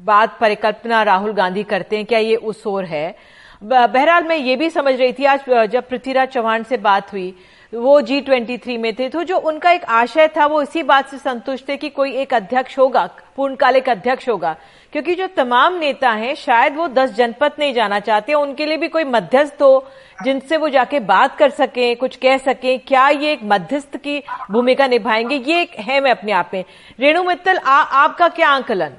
[0.00, 3.14] बात परिकल्पना राहुल गांधी करते हैं क्या ये उस ओर है?
[3.62, 7.34] बहरहाल मैं ये भी समझ रही थी आज जब पृथ्वीराज चौहान से बात हुई
[7.72, 11.08] वो जी ट्वेंटी थ्री में थे तो जो उनका एक आशय था वो इसी बात
[11.08, 13.04] से संतुष्ट थे कि कोई एक अध्यक्ष होगा
[13.36, 14.54] पूर्णकालिक अध्यक्ष होगा।
[14.92, 18.88] क्योंकि जो तमाम नेता हैं शायद वो दस जनपद नहीं जाना चाहते उनके लिए भी
[18.88, 19.86] कोई मध्यस्थ हो
[20.24, 24.18] जिनसे वो जाके बात कर सके कुछ कह सके क्या ये एक मध्यस्थ की
[24.50, 26.64] भूमिका निभाएँगे ये एक है मैं अपने आप में।
[27.00, 28.96] रेणु मित्तल आ, आपका क्या आंकलन?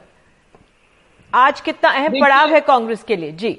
[1.33, 3.31] आज कितना अहम पड़ाव है कांग्रेस के लिए?
[3.31, 3.49] जी।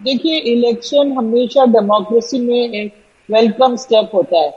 [0.00, 2.92] देखिए इलेक्शन हमेशा डेमोक्रेसी में एक
[3.28, 4.50] वेलकम स्टेप होता है।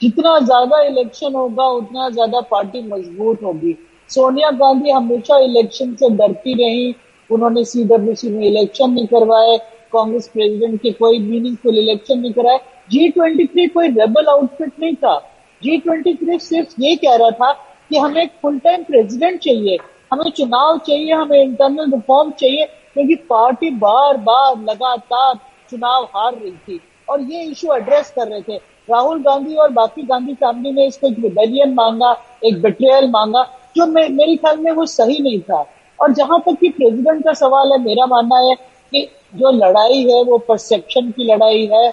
[0.00, 3.76] जितना ज़्यादा इलेक्शन होगा उतना ज़्यादा पार्टी मज़बूत होगी।
[4.10, 6.94] सोनिया गांधी हमेशा इलेक्शन से डरती रही।
[7.30, 9.56] उन्होंने सीडब्ल्यूसी में इलेक्शन नहीं करवाए
[9.92, 12.58] कांग्रेस प्रेसिडेंट के कोई मीनिंगफुल इलेक्शन नहीं कराए।
[12.90, 15.18] जी ट्वेंटी थ्री कोई रेबल आउटफिट नहीं था।
[15.62, 17.52] जी ट्वेंटी थ्री सिर्फ़ ये कह रहा था
[17.88, 19.78] कि हमें एक फुल टाइम प्रेसिडेंट चाहिए।
[20.14, 25.34] हमें चुनाव चाहिए हमें इंटरनल रिफॉर्म चाहिए क्योंकि पार्टी बार बार लगातार
[25.70, 28.56] चुनाव हार रही थी। और ये इशू एड्रेस कर रहे थे।
[28.88, 33.42] राहुल गांधी और बाकी गांधी फैमिली ने इसको एक रिबेलियन मांगा एक बेट्रियल मांगा
[33.76, 35.64] जो मे, मेरे ख्याल में वो सही नहीं था।
[35.98, 38.54] और जहाँ तक कि प्रेसिडेंट का सवाल है मेरा मानना है
[38.92, 41.88] कि जो लड़ाई है वो परसेप्शन की लड़ाई है।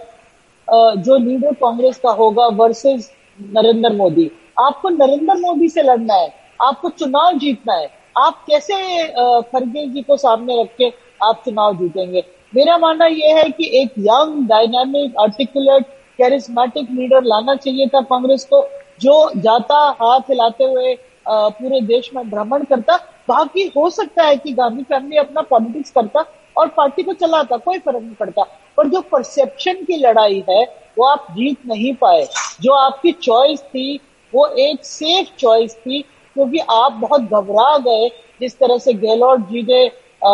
[0.68, 4.30] जो लीडर कांग्रेस का होगा वर्सेस नरेंद्र मोदी।
[4.60, 6.30] आपको नरेंद्र मोदी से लड़ना है
[6.62, 8.76] आपको चुनाव जीतना है। आप कैसे
[9.08, 10.92] खरगे जी को सामने रख के
[11.24, 12.24] आप चुनाव जीतेंगे?
[12.54, 15.84] मेरा मानना यह है कि एक young dynamic articulate
[16.18, 18.62] charismatic leader लाना चाहिए था कांग्रेस को,
[19.02, 20.98] जो जाता, हाथ हिलाते हुए
[21.28, 22.96] पूरे देश में भ्रमण करता।
[23.28, 26.26] बाकी हो सकता है कि गांधी फैमिली अपना पॉलिटिक्स करता
[26.58, 28.44] और पार्टी को चलाता, कोई फ़र्क नहीं पड़ता।
[28.78, 30.64] पर जो परसेप्शन की लड़ाई है,
[30.98, 32.28] वो आप जीत नहीं पाए।
[32.62, 34.00] जो आपकी चॉइस थी,
[34.34, 36.04] वो एक सेफ़ चॉइस थी
[36.36, 38.08] क्योंकि आप बहुत घबरा गए
[38.42, 39.86] जिस तरह से गहलोत जी ने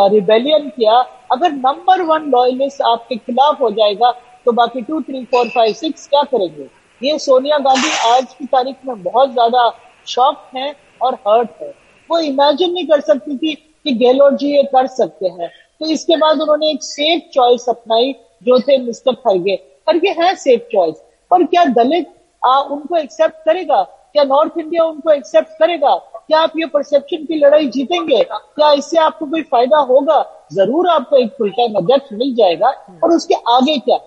[0.10, 0.94] रिबेलियन किया।
[1.32, 4.12] अगर नंबर वन लॉयलिस्ट आपके खिलाफ हो जाएगा
[4.46, 6.68] तो बाकी two three four five six क्या करेंगे?
[7.02, 9.70] ये सोनिया गांधी आज की तारीख में बहुत ज़्यादा
[10.08, 11.74] शॉक है और हर्ट है।
[12.10, 15.50] वो इमेजिन नहीं कर सकती थी कि गहलोत जी ये कर सकते हैं।
[15.82, 20.62] तो इसके बाद उन्होंने एक सेफ़ चॉइस अपनाई जो थे मिस्टर खरगे खरगे है सेफ़
[20.72, 20.96] चॉइस
[21.32, 22.08] पर क्या दलित
[22.42, 23.82] आ, उनको एक्सेप्ट करेगा?
[24.16, 25.96] क्या नॉर्थ इंडिया उनको एक्सेप्ट करेगा?
[26.28, 28.24] क्या आप ये परसेप्शन की लड़ाई जीतेंगे?
[28.24, 30.22] क्या इससे आपको कोई फ़ायदा होगा?
[30.54, 32.70] ज़रूर आपको एक फुल टाइम अध्यक्ष मिल जाएगा।
[33.04, 34.00] और उसके आगे क्या?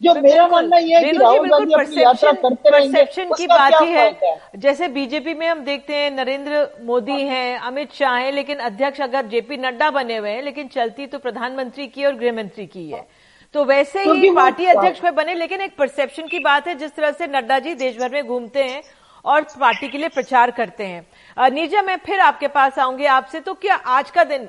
[0.00, 3.88] जो मेरा मानना यह है कि राहुल गांधी अपनी यात्रा करते रहेंगे की बात ही
[3.88, 9.00] है। जैसे बीजेपी में हम देखते हैं नरेंद्र मोदी हैं। अमित शाह हैं लेकिन अध्यक्ष
[9.00, 12.88] अगर जेपी नड्डा बने हुए हैं लेकिन चलती तो प्रधानमंत्री की और गृह मंत्री की
[12.90, 13.06] है।
[13.54, 17.10] तो वैसे ही पार्टी अध्यक्ष में बने लेकिन एक परसेप्शन की बात है जिस तरह
[17.12, 18.82] से नड्डा जी देश भर में घूमते हैं
[19.24, 23.54] और पार्टी के लिए प्रचार करते हैं। नीजा, मैं फिर आपके पास आऊँगी आपसे। तो
[23.54, 24.48] क्या आज का दिन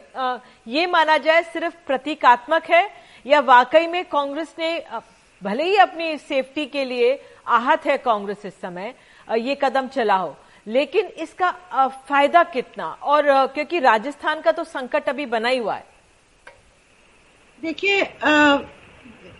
[0.67, 2.87] ये माना जाए सिर्फ़ प्रतीकात्मक है
[3.25, 4.77] या वाकई में कांग्रेस ने
[5.41, 8.93] भले ही अपनी सेफ्टी के लिए आहत है कांग्रेस इस समय
[9.37, 10.35] ये कदम चला हो,
[10.67, 11.51] लेकिन इसका
[12.07, 12.85] फ़ायदा कितना?
[12.85, 15.85] और क्योंकि राजस्थान का तो संकट अभी बना ही हुआ है।
[17.61, 18.01] देखिए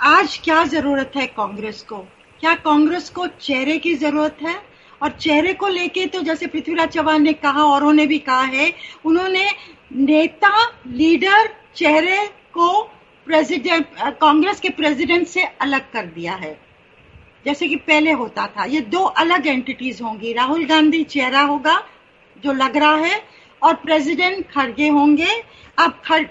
[0.01, 1.97] आज क्या ज़रूरत है कांग्रेस को?
[2.41, 4.55] क्या कांग्रेस को चेहरे की ज़रूरत है?
[5.03, 8.73] और चेहरे को लेके तो जैसे पृथ्वीराज चौहान ने कहा, औरों ने भी कहा है,
[9.05, 9.49] उन्होंने
[9.93, 12.81] नेता, लीडर, चेहरे को
[13.25, 16.57] प्रेसिडेंट कांग्रेस के प्रेसिडेंट से अलग कर दिया है।
[17.45, 21.83] जैसे कि पहले होता था, ये दो अलग एंटिटीज होंगी। राहुल गांधी चेहरा होगा,
[22.43, 23.21] जो लग रहा है,
[23.61, 25.43] और प्रेसिडेंट खड़गे होंगे।
[25.79, 26.23] अब खड़,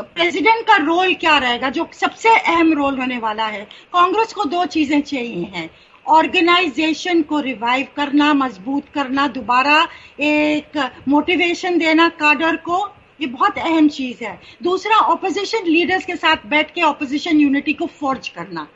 [0.00, 3.64] प्रेसिडेंट का रोल क्या रहेगा, जो सबसे अहम रोल होने वाला है?
[3.92, 5.70] कांग्रेस को दो चीज़ें चाहिए हैं।
[6.06, 9.88] ऑर्गेनाइजेशन को रिवाइव करना, मज़बूत करना, दोबारा
[10.20, 16.36] एक मोटिवेशन देना काडर को, ये बहुत अहम चीज़ है। दूसरा ऑपोजिशन लीडर्स के साथ
[16.46, 18.68] बैठ के ऑपोजिशन यूनिटी को फोर्ज करना।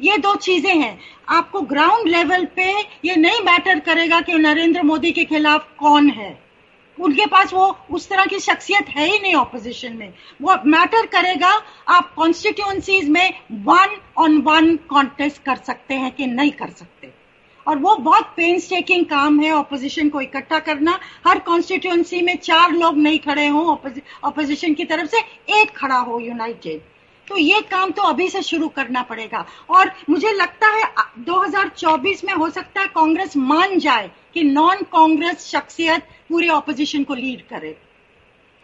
[0.00, 2.70] ये दो चीज़ें हैं। आपको ग्राउंड लेवल पे
[3.04, 6.45] ये नहीं मैटर करेगा कि नरेंद्र मोदी के खिलाफ कौन है।
[6.98, 11.50] उनके पास वो उस तरह की शख्सियत है ही नहीं ऑपोजिशन में। वो मैटर करेगा,
[11.88, 17.12] आप कॉन्स्टिट्यूंसीज में वन ऑन वन कॉन्टेस्ट कर सकते हैं कि नहीं कर सकते।
[17.66, 22.72] और वो बहुत पेन टेकिंग काम है ऑपोजिशन को इकट्ठा करना। हर कॉन्स्टिट्यूंसी में चार
[22.72, 23.66] लोग नहीं खड़े हों
[24.24, 25.18] ऑपोजिशन की तरफ़ से
[25.60, 26.80] एक खड़ा हो यूनाइटेड
[27.28, 30.82] तो ये काम तो अभी से शुरू करना पड़ेगा। और मुझे लगता है
[31.26, 37.14] 2024 में हो सकता है कांग्रेस मान जाए कि नॉन कांग्रेस शख्सियत पूरे ऑपोजिशन को
[37.14, 37.76] लीड करे।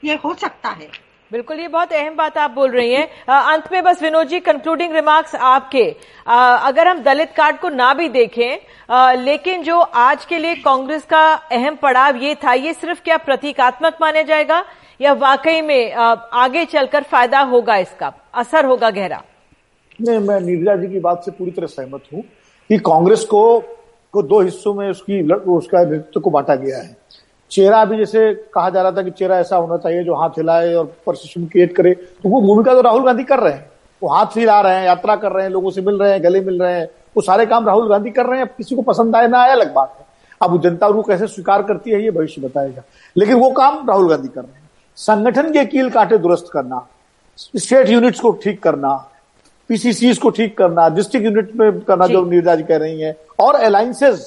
[0.03, 0.91] ये हो सकता है।
[1.31, 4.95] बिल्कुल ये बहुत अहम बात आप बोल रही हैं। अंत में बस विनोद जी कंक्लूडिंग
[4.95, 5.85] रिमार्क्स आपके।
[6.27, 8.59] आ, अगर हम दलित कार्ड को ना भी देखें
[8.91, 11.23] आ, लेकिन जो आज के लिए कांग्रेस का
[11.53, 14.65] अहम पड़ाव ये था ये सिर्फ़ क्या प्रतीकात्मक माने जाएगा?
[15.01, 18.13] या वाकई में आ, आगे चलकर फ़ायदा होगा इसका?
[18.35, 19.23] असर होगा गहरा।
[20.01, 22.23] नहीं, मैं नीरजा जी की बात से पूरी तरह सहमत हूँ
[22.71, 23.61] कि कांग्रेस को
[24.13, 26.97] को दो हिस्सों में उसकी उसका नेतृत्व को बांटा गया है।
[27.51, 30.75] चेहरा भी जैसे कहा जा रहा था कि चेहरा ऐसा होना चाहिए जो हाथ हिलाए
[30.75, 33.71] और परसेप्शन क्रिएट करे। तो वो भूमिका तो राहुल गांधी कर रहे हैं।
[34.03, 36.41] वो हाथ हिला रहे हैं, यात्रा कर रहे हैं, लोगों से मिल रहे हैं, गले
[36.41, 39.17] मिल रहे हैं। वो सारे काम राहुल गांधी कर रहे हैं, अब किसी को पसंद
[39.17, 40.07] आए ना आए, अलग बात है।
[40.41, 42.83] अब जनता उनको कैसे स्वीकार करती है, ये भविष्य बताएगा।
[43.17, 46.87] लेकिन वो काम राहुल गांधी कर रहे हैं। संगठन के कील काटे दुरुस्त करना
[47.39, 48.95] स्टेट यूनिट्स को ठीक करना
[49.71, 53.55] पीसीसी को ठीक करना डिस्ट्रिक्ट यूनिट में करना जो नीरजा जी कह रही है और
[53.55, 54.21] अलायंसेज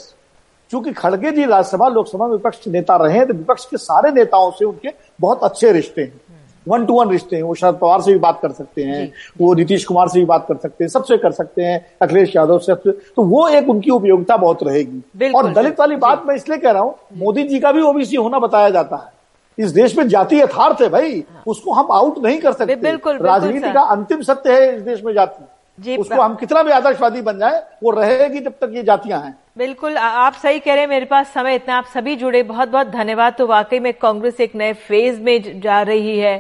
[0.72, 4.52] चूँकि खड़गे जी राज्यसभा लोकसभा में विपक्ष नेता रहे हैं तो विपक्ष के सारे नेताओं
[4.52, 4.90] से उनके
[5.22, 6.22] बहुत अच्छे रिश्ते हैं।
[6.68, 9.54] वन टू वन रिश्ते हैं। वो शरद पवार से भी बात कर सकते हैं। वो
[9.54, 12.76] नीतीश कुमार से भी बात कर सकते हैं। सबसे कर सकते हैं। अखिलेश यादव से
[12.76, 16.82] तो वो एक उनकी उपयोगिता बहुत रहेगी। और दलित वाली बात मैं इसलिए कह रहा
[16.82, 19.14] हूँ मोदी जी का भी ओबीसी होना बताया जाता है।
[19.58, 23.18] इस देश में जाति यथार्थ है भाई हाँ। उसको हम आउट नहीं कर सकते। बिल्कुल
[23.18, 25.46] राजनीति का अंतिम सत्य है इस देश में जाति।
[25.78, 29.36] जी उसको हम कितना भी आदर्शवादी बन जाए वो रहेगी जब तक ये जातियाँ हैं।
[29.58, 32.88] बिल्कुल आप सही कह रहे हैं मेरे पास समय इतना आप सभी जुड़े बहुत बहुत
[32.88, 36.38] धन्यवाद। तो वाकई में कांग्रेस एक नए फ़ेज़ में जा रही है।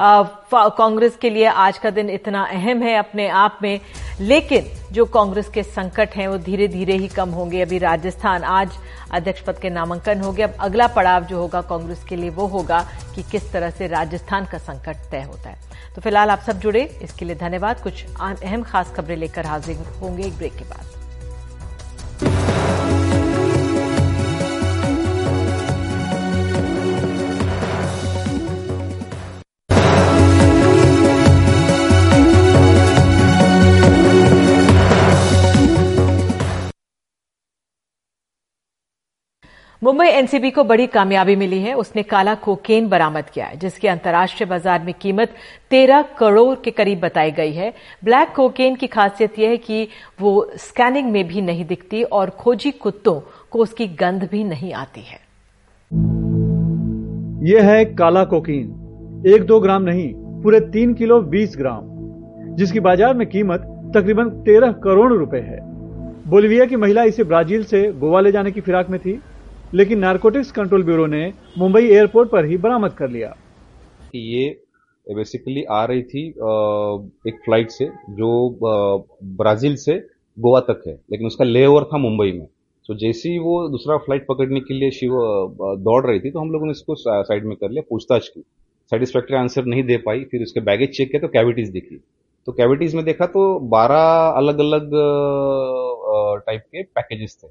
[0.00, 3.80] कांग्रेस के लिए आज का दिन इतना अहम है अपने आप में।
[4.20, 4.64] लेकिन
[4.94, 8.76] जो कांग्रेस के संकट हैं, वो धीरे धीरे ही कम होंगे। अभी राजस्थान आज
[9.12, 12.46] अध्यक्ष पद के नामांकन हो गया। अब अगला पड़ाव जो होगा कांग्रेस के लिए, वो
[12.46, 12.80] होगा
[13.14, 15.56] कि किस तरह से राजस्थान का संकट तय होता है।
[15.94, 20.24] तो फ़िलहाल आप सब जुड़े, इसके लिए धन्यवाद। कुछ अहम खास खबरें लेकर हाजिर होंगे
[20.24, 21.03] एक ब्रेक के बाद।
[39.84, 44.48] मुंबई एनसीबी को बड़ी कामयाबी मिली है। उसने काला कोकेन बरामद किया है, जिसकी अंतर्राष्ट्रीय
[44.48, 45.32] बाज़ार में कीमत
[45.70, 47.72] तेरह करोड़ के करीब बताई गई है।
[48.04, 49.88] ब्लैक कोकेन की खासियत यह है कि
[50.20, 53.18] वो स्कैनिंग में भी नहीं दिखती और खोजी कुत्तों
[53.50, 55.18] को उसकी गंध भी नहीं आती है।
[57.44, 60.08] यह है काला कोकीन। एक दो ग्राम नहीं,
[60.42, 61.82] पूरे तीन किलो बीस ग्राम,
[62.56, 65.60] जिसकी बाज़ार में कीमत तकरीबन तेरह करोड़ रुपए है।
[66.28, 69.20] बोलिविया की महिला इसे ब्राज़ील से गोवा ले जाने की फिराक में थी।
[69.74, 73.34] लेकिन नारकोटिक्स कंट्रोल ब्यूरो ने मुंबई एयरपोर्ट पर ही बरामद कर लिया।
[74.14, 74.48] ये
[75.06, 76.26] बेसिकली आ रही थी
[77.28, 78.28] एक फ़्लाइट से जो
[78.60, 79.94] ब्राज़ील से
[80.36, 82.46] गोवा तक है, लेकिन उसका ले ओवर था मुंबई में।
[82.88, 85.10] तो जैसे ही वो दूसरा फ़्लाइट पकड़ने के लिए शिव
[85.80, 88.40] दौड़ रही थी तो हम लोगों ने इसको साइड में कर लिया, पूछताछ की।
[88.92, 92.00] सेटिस्फैक्ट्री आंसर नहीं दे पाई, फिर उसके बैगेज चेक किया तो कैविटीज दिखी।
[92.46, 94.90] तो कैविटीज में देखा तो 12 अलग अलग
[96.46, 97.48] टाइप के पैकेजेस थे।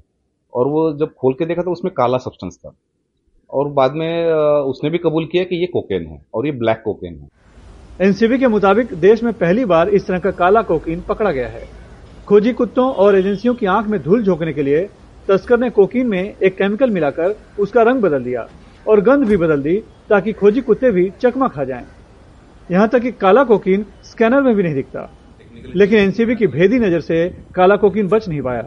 [0.54, 2.74] और वो जब खोल के देखा तो उसमें काला सब्सटेंस था।
[3.50, 4.32] और बाद में
[4.64, 7.28] उसने भी कबूल किया कि ये कोकेन है और ये ब्लैक कोकेन है।
[8.00, 11.62] एनसीबी के मुताबिक देश में पहली बार इस तरह का काला कोकीन पकड़ा गया है।
[12.28, 14.82] खोजी कुत्तों और एजेंसियों की आँख में धूल झोंकने के लिए
[15.28, 18.46] तस्कर ने कोकीन में एक केमिकल मिलाकर उसका रंग बदल दिया
[18.86, 19.76] और गंध भी बदल दी
[20.08, 21.84] ताकि खोजी कुत्ते भी चकमा खा जाएँ।
[22.70, 25.08] यहाँ तक कि काला कोकीन स्कैनर में भी नहीं दिखता।
[25.76, 28.62] लेकिन एनसीबी की भेदी नज़र से काला कोकीन बच नहीं पाया।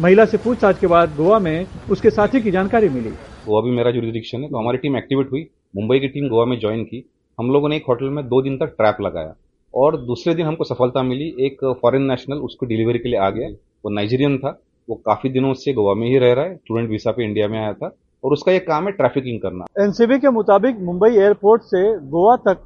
[0.00, 3.10] महिला से पूछताछ के बाद गोवा में उसके साथी की जानकारी मिली।
[3.46, 5.40] गोवा भी मेरा जुरिडिक्शन है तो हमारी टीम एक्टिवेट हुई।
[5.76, 7.02] मुंबई की टीम गोवा में ज्वाइन की।
[7.38, 9.34] हम लोगों ने एक होटल में दो दिन तक ट्रैप लगाया।
[9.74, 13.48] और दूसरे दिन हमको सफलता मिली। एक फॉरेन नेशनल उसको डिलीवरी के लिए आ गया।
[13.84, 14.50] वो नाइजीरियन था।
[14.88, 17.58] वो काफ़ी दिनों से गोवा में ही रह रहा है। स्टूडेंट वीसा पे इंडिया में
[17.58, 17.90] आया था।
[18.24, 22.62] और उसका ये काम है ट्रैफिकिंग करना। एनसीबी के मुताबिक मुंबई एयरपोर्ट से गोवा तक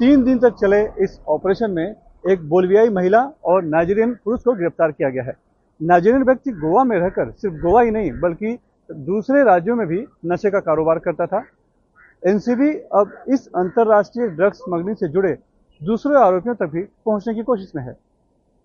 [0.00, 1.86] तीन दिन तक चले इस ऑपरेशन में
[2.24, 5.34] एक बोलवियाई महिला और नाइजीरियन पुरुष को गिरफ़्तार किया गया है।
[5.82, 8.58] नाइजीरियन व्यक्ति गोवा में रहकर सिर्फ़ गोवा ही नहीं, बल्कि
[8.90, 11.44] दूसरे राज्यों में भी नशे का कारोबार करता था।
[12.22, 15.36] एनसीबी अब इस अंतर्राष्ट्रीय ड्रग्स स्मगलिंग से जुड़े
[15.80, 17.96] दूसरे आरोपियों तक भी पहुँचने की कोशिश में है।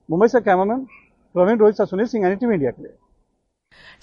[0.10, 0.86] मुंबई से कैमरामैन
[1.36, 2.94] प्रवीण रोहित सा सुनील सिंह एनटीवी इंडिया के लिए।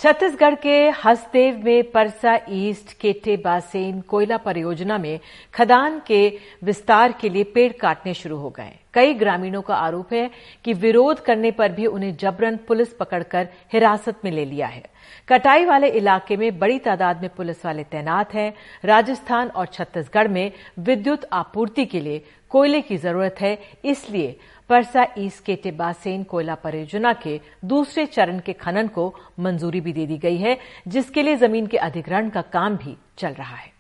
[0.00, 5.20] छत्तीसगढ़ के हसदेव में परसा ईस्ट केटे बासेन कोयला परियोजना में
[5.54, 10.30] खदान के विस्तार के लिए पेड़ काटने शुरू हो गए। कई ग्रामीणों का आरोप है
[10.64, 14.82] कि विरोध करने पर भी उन्हें जबरन पुलिस पकड़कर हिरासत में ले लिया है।
[15.28, 18.52] कटाई वाले इलाके में बड़ी तादाद में पुलिस वाले तैनात हैं।
[18.84, 24.36] राजस्थान और छत्तीसगढ़ में विद्युत आपूर्ति के लिए कोयले की ज़रूरत है, इसलिए
[24.70, 30.06] परसा ईस्ट के टिब्बासेन कोयला परियोजना के दूसरे चरण के खनन को मंजूरी भी दे
[30.06, 30.56] दी गई है,
[30.88, 33.72] जिसके लिए ज़मीन के अधिग्रहण का काम भी चल रहा है।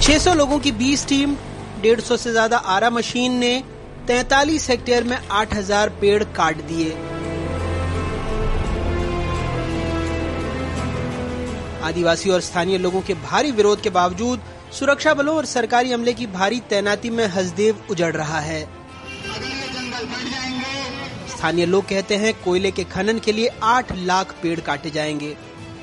[0.00, 1.36] छह सौ लोगों की 20 टीम
[1.82, 3.62] 150 से ज़्यादा आरा मशीन ने
[4.06, 6.92] 43 हेक्टेयर में 8000 पेड़ काट दिए।
[11.82, 14.40] आदिवासी और स्थानीय लोगों के भारी विरोध के बावजूद
[14.72, 18.62] सुरक्षा बलों और सरकारी अमले की भारी तैनाती में हसदेव उजड़ रहा है।
[21.28, 25.36] स्थानीय लोग कहते हैं कोयले के खनन के लिए आठ लाख पेड़ काटे जाएँगे।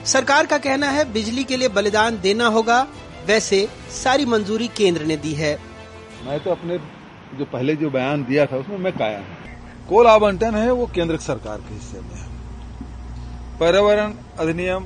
[0.06, 2.88] सरकार का कहना है बिजली के लिए बलिदान देना होगा,
[3.28, 5.60] वैसे सारी मंजूरी केंद्र ने दी है।
[6.26, 6.78] मैं तो अपने
[7.38, 11.18] जो पहले जो बयान दिया था, उसमें मैं कायम हूँ। कोल आवंटन है, वो केंद्र
[11.18, 12.28] सरकार के हिस्से में है।
[13.60, 14.84] पर्यावरण अधिनियम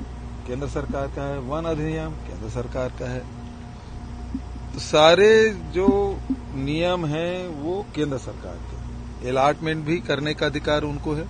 [0.48, 3.20] केंद्र सरकार का है, वन अधिनियम केंद्र सरकार का है।
[4.74, 6.20] तो सारे जो
[6.56, 11.26] नियम हैं, वो केंद्र सरकार के अलाटमेंट भी करने का अधिकार उनको है,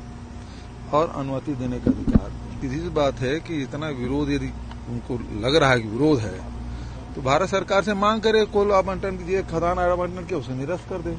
[0.94, 4.48] और अनुमति देने का अधिकार। सीधी बात है कि इतना विरोध यदि
[4.90, 6.40] उनको लग रहा है कि विरोध है
[7.16, 11.02] तो भारत सरकार से मांग करे कोल आवंटन कीजिए खदान आवंटन के उसे निरस्त कर
[11.02, 11.12] दे।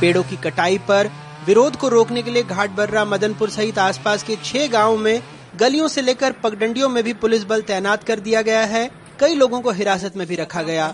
[0.00, 1.10] पेड़ों की कटाई पर
[1.46, 5.22] विरोध को रोकने के लिए घाट बर्रा मदनपुर सहित आसपास के छह गाँवों में
[5.60, 8.90] गलियों से लेकर पगडंडियों में भी पुलिस बल तैनात कर दिया गया है।
[9.20, 10.92] कई लोगों को हिरासत में भी रखा गया।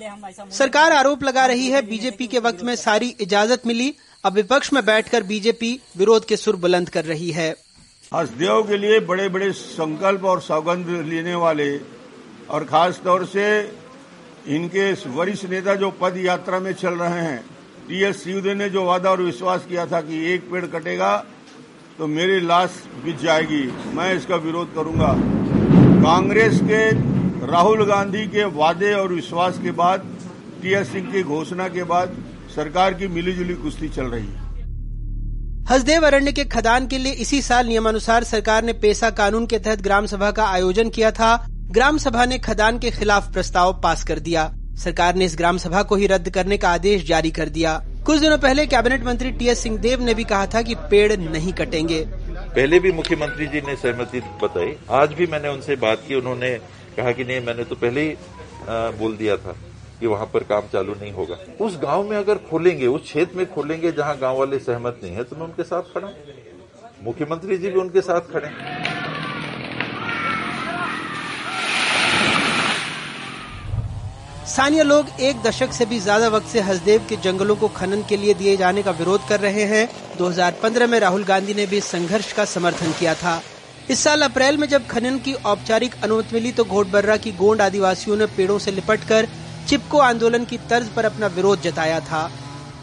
[0.51, 4.85] सरकार आरोप लगा रही है बीजेपी के वक्त में सारी इजाज़त मिली। अब विपक्ष में
[4.87, 7.51] बैठकर बीजेपी विरोध के सुर बुलंद कर रही है।
[8.13, 11.71] हसदेव के लिए बड़े बड़े संकल्प और सौगंध लेने वाले
[12.51, 13.47] और खास तौर से
[14.49, 17.41] इनके वरिष्ठ नेता जो पद यात्रा में चल रहे हैं,
[17.89, 21.17] टी एस सिंहदेव ने जो वादा और विश्वास किया था कि एक पेड़ कटेगा
[21.99, 23.63] तो मेरी लाश बिछ जाएगी।
[23.95, 25.15] मैं इसका विरोध करूँगा।
[26.03, 26.91] कांग्रेस के
[27.47, 30.07] राहुल गांधी के वादे और विश्वास के बाद
[30.63, 32.17] टीएस सिंह की घोषणा के बाद
[32.55, 34.47] सरकार की मिलीजुली कुश्ती चल रही है।
[35.71, 39.83] हसदेव अरण्य के खदान के लिए इसी साल नियमानुसार सरकार ने पेशा कानून के तहत
[39.83, 44.19] ग्राम सभा का आयोजन किया था। ग्राम सभा ने खदान के खिलाफ प्रस्ताव पास कर
[44.19, 47.73] दिया। सरकार ने इस ग्राम सभा को ही रद्द करने का आदेश जारी कर दिया।
[48.07, 51.53] कुछ दिनों पहले कैबिनेट मंत्री टी एस सिंहदेव ने भी कहा था कि पेड़ नहीं
[51.53, 56.55] कटेंगे। पहले भी मुख्यमंत्री जी ने सहमति बताई। आज भी मैंने उनसे बात की। उन्होंने
[56.97, 58.17] कहा कि नहीं, मैंने तो पहले ही
[58.99, 59.57] बोल दिया था
[60.01, 63.47] कि वहाँ पर काम चालू नहीं होगा। उस गाँव में अगर खोलेंगे, उस क्षेत्र में
[63.47, 66.13] खोलेंगे जहाँ गाँव वाले सहमत नहीं है तो मैं उनके साथ खड़ा
[67.05, 68.49] मुख्यमंत्री जी भी उनके साथ खड़े
[74.49, 78.17] स्थानीय लोग एक दशक से भी ज़्यादा वक्त से हसदेव के जंगलों को खनन के
[78.17, 82.33] लिए दिए जाने का विरोध कर रहे हैं। 2015 में राहुल गांधी ने भी संघर्ष
[82.33, 83.41] का समर्थन किया था।
[83.91, 88.17] इस साल अप्रैल में जब खनन की औपचारिक अनुमति मिली तो घोटबर्रा की गोंड आदिवासियों
[88.17, 89.29] ने पेड़ों से लिपटकर
[89.69, 92.31] चिपको आंदोलन की तर्ज पर अपना विरोध जताया था।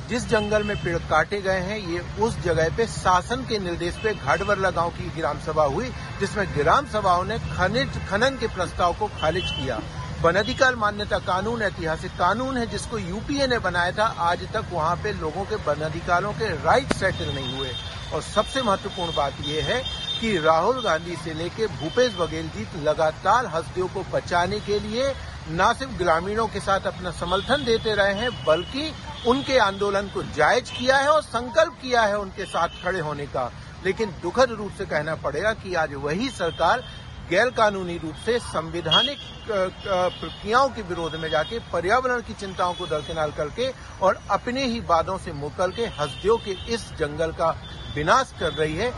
[0.09, 4.13] जिस जंगल में पेड़ काटे गए हैं, ये उस जगह पे शासन के निर्देश पे
[4.13, 9.07] घाटबरला गाँव की ग्राम सभा हुई, जिसमें ग्राम सभाओं ने खनिज, खनन के प्रस्ताव को
[9.21, 9.81] खारिज किया।
[10.25, 15.11] वनाधिकार मान्यता कानून ऐतिहासिक कानून है जिसको यूपीए ने बनाया था। आज तक वहाँ पे
[15.13, 17.71] लोगों के वनाधिकारों के राइट सेटल नहीं हुए।
[18.13, 19.81] और सबसे महत्वपूर्ण बात यह है
[20.21, 25.13] कि राहुल गांधी से लेके भूपेश बघेल जी लगातार हस्तियों को बचाने के लिए
[25.51, 28.91] न सिर्फ़ ग्रामीणों के साथ अपना समर्थन देते रहे हैं, बल्कि
[29.27, 33.51] उनके आंदोलन को जायज़ किया है और संकल्प किया है उनके साथ खड़े होने का।
[33.85, 36.83] लेकिन दुखद रूप से कहना पड़ेगा कि आज वही सरकार
[37.29, 43.31] गैर कानूनी रूप से संवैधानिक प्रक्रियाओं के विरोध में जाके पर्यावरण की चिंताओं को दरकिनार
[43.31, 43.69] करके
[44.01, 47.49] और अपने ही वादों से मुकर के हस्तियों के इस जंगल का
[47.95, 48.93] विनाश कर रही है।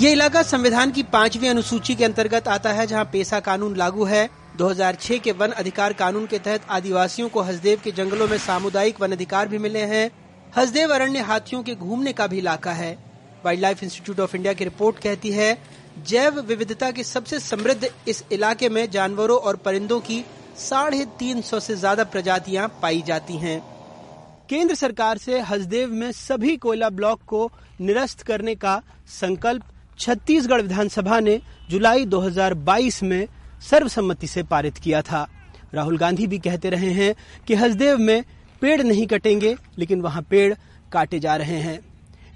[0.00, 4.28] ये इलाका संविधान की पांचवी अनुसूची के अंतर्गत आता है, जहाँ पेशा कानून लागू है।
[4.58, 9.12] 2006 के वन अधिकार कानून के तहत आदिवासियों को हसदेव के जंगलों में सामुदायिक वन
[9.12, 10.10] अधिकार भी मिले हैं।
[10.52, 12.96] हसदेव अरण्य हाथियों के घूमने का भी इलाका है।
[13.44, 15.52] Wildlife institute of India की रिपोर्ट कहती है
[15.98, 20.24] जैव विविधता की सबसे समृद्ध इस इलाके में जानवरों और परिंदों की
[20.58, 23.60] साढ़े तीन सौ से ज़्यादा प्रजातियाँ पाई जाती हैं।
[24.48, 27.50] केंद्र सरकार से हसदेव में सभी कोयला ब्लॉक को
[27.80, 29.62] निरस्त करने का संकल्प
[29.98, 33.26] छत्तीसगढ़ विधानसभा ने जुलाई 2022 में
[33.70, 35.26] सर्वसम्मति से पारित किया था।
[35.74, 37.14] राहुल गांधी भी कहते रहे हैं
[37.46, 38.24] कि हसदेव में
[38.62, 40.54] पेड़ नहीं कटेंगे, लेकिन वहाँ पेड़
[40.92, 41.78] काटे जा रहे हैं।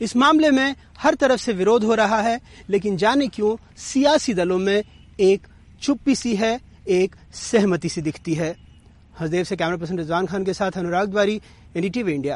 [0.02, 4.58] इस मामले में हर तरफ़ से विरोध हो रहा है, लेकिन जाने क्यों सियासी दलों
[4.58, 4.82] में
[5.20, 5.46] एक
[5.82, 8.56] चुप्पी सी है, एक सहमति सी दिखती है।
[9.20, 11.40] हजदेव से कैमरा पर्सन रिजवान खान के साथ अनुराग द्वारी
[11.76, 12.34] एनडीटीवी इंडिया।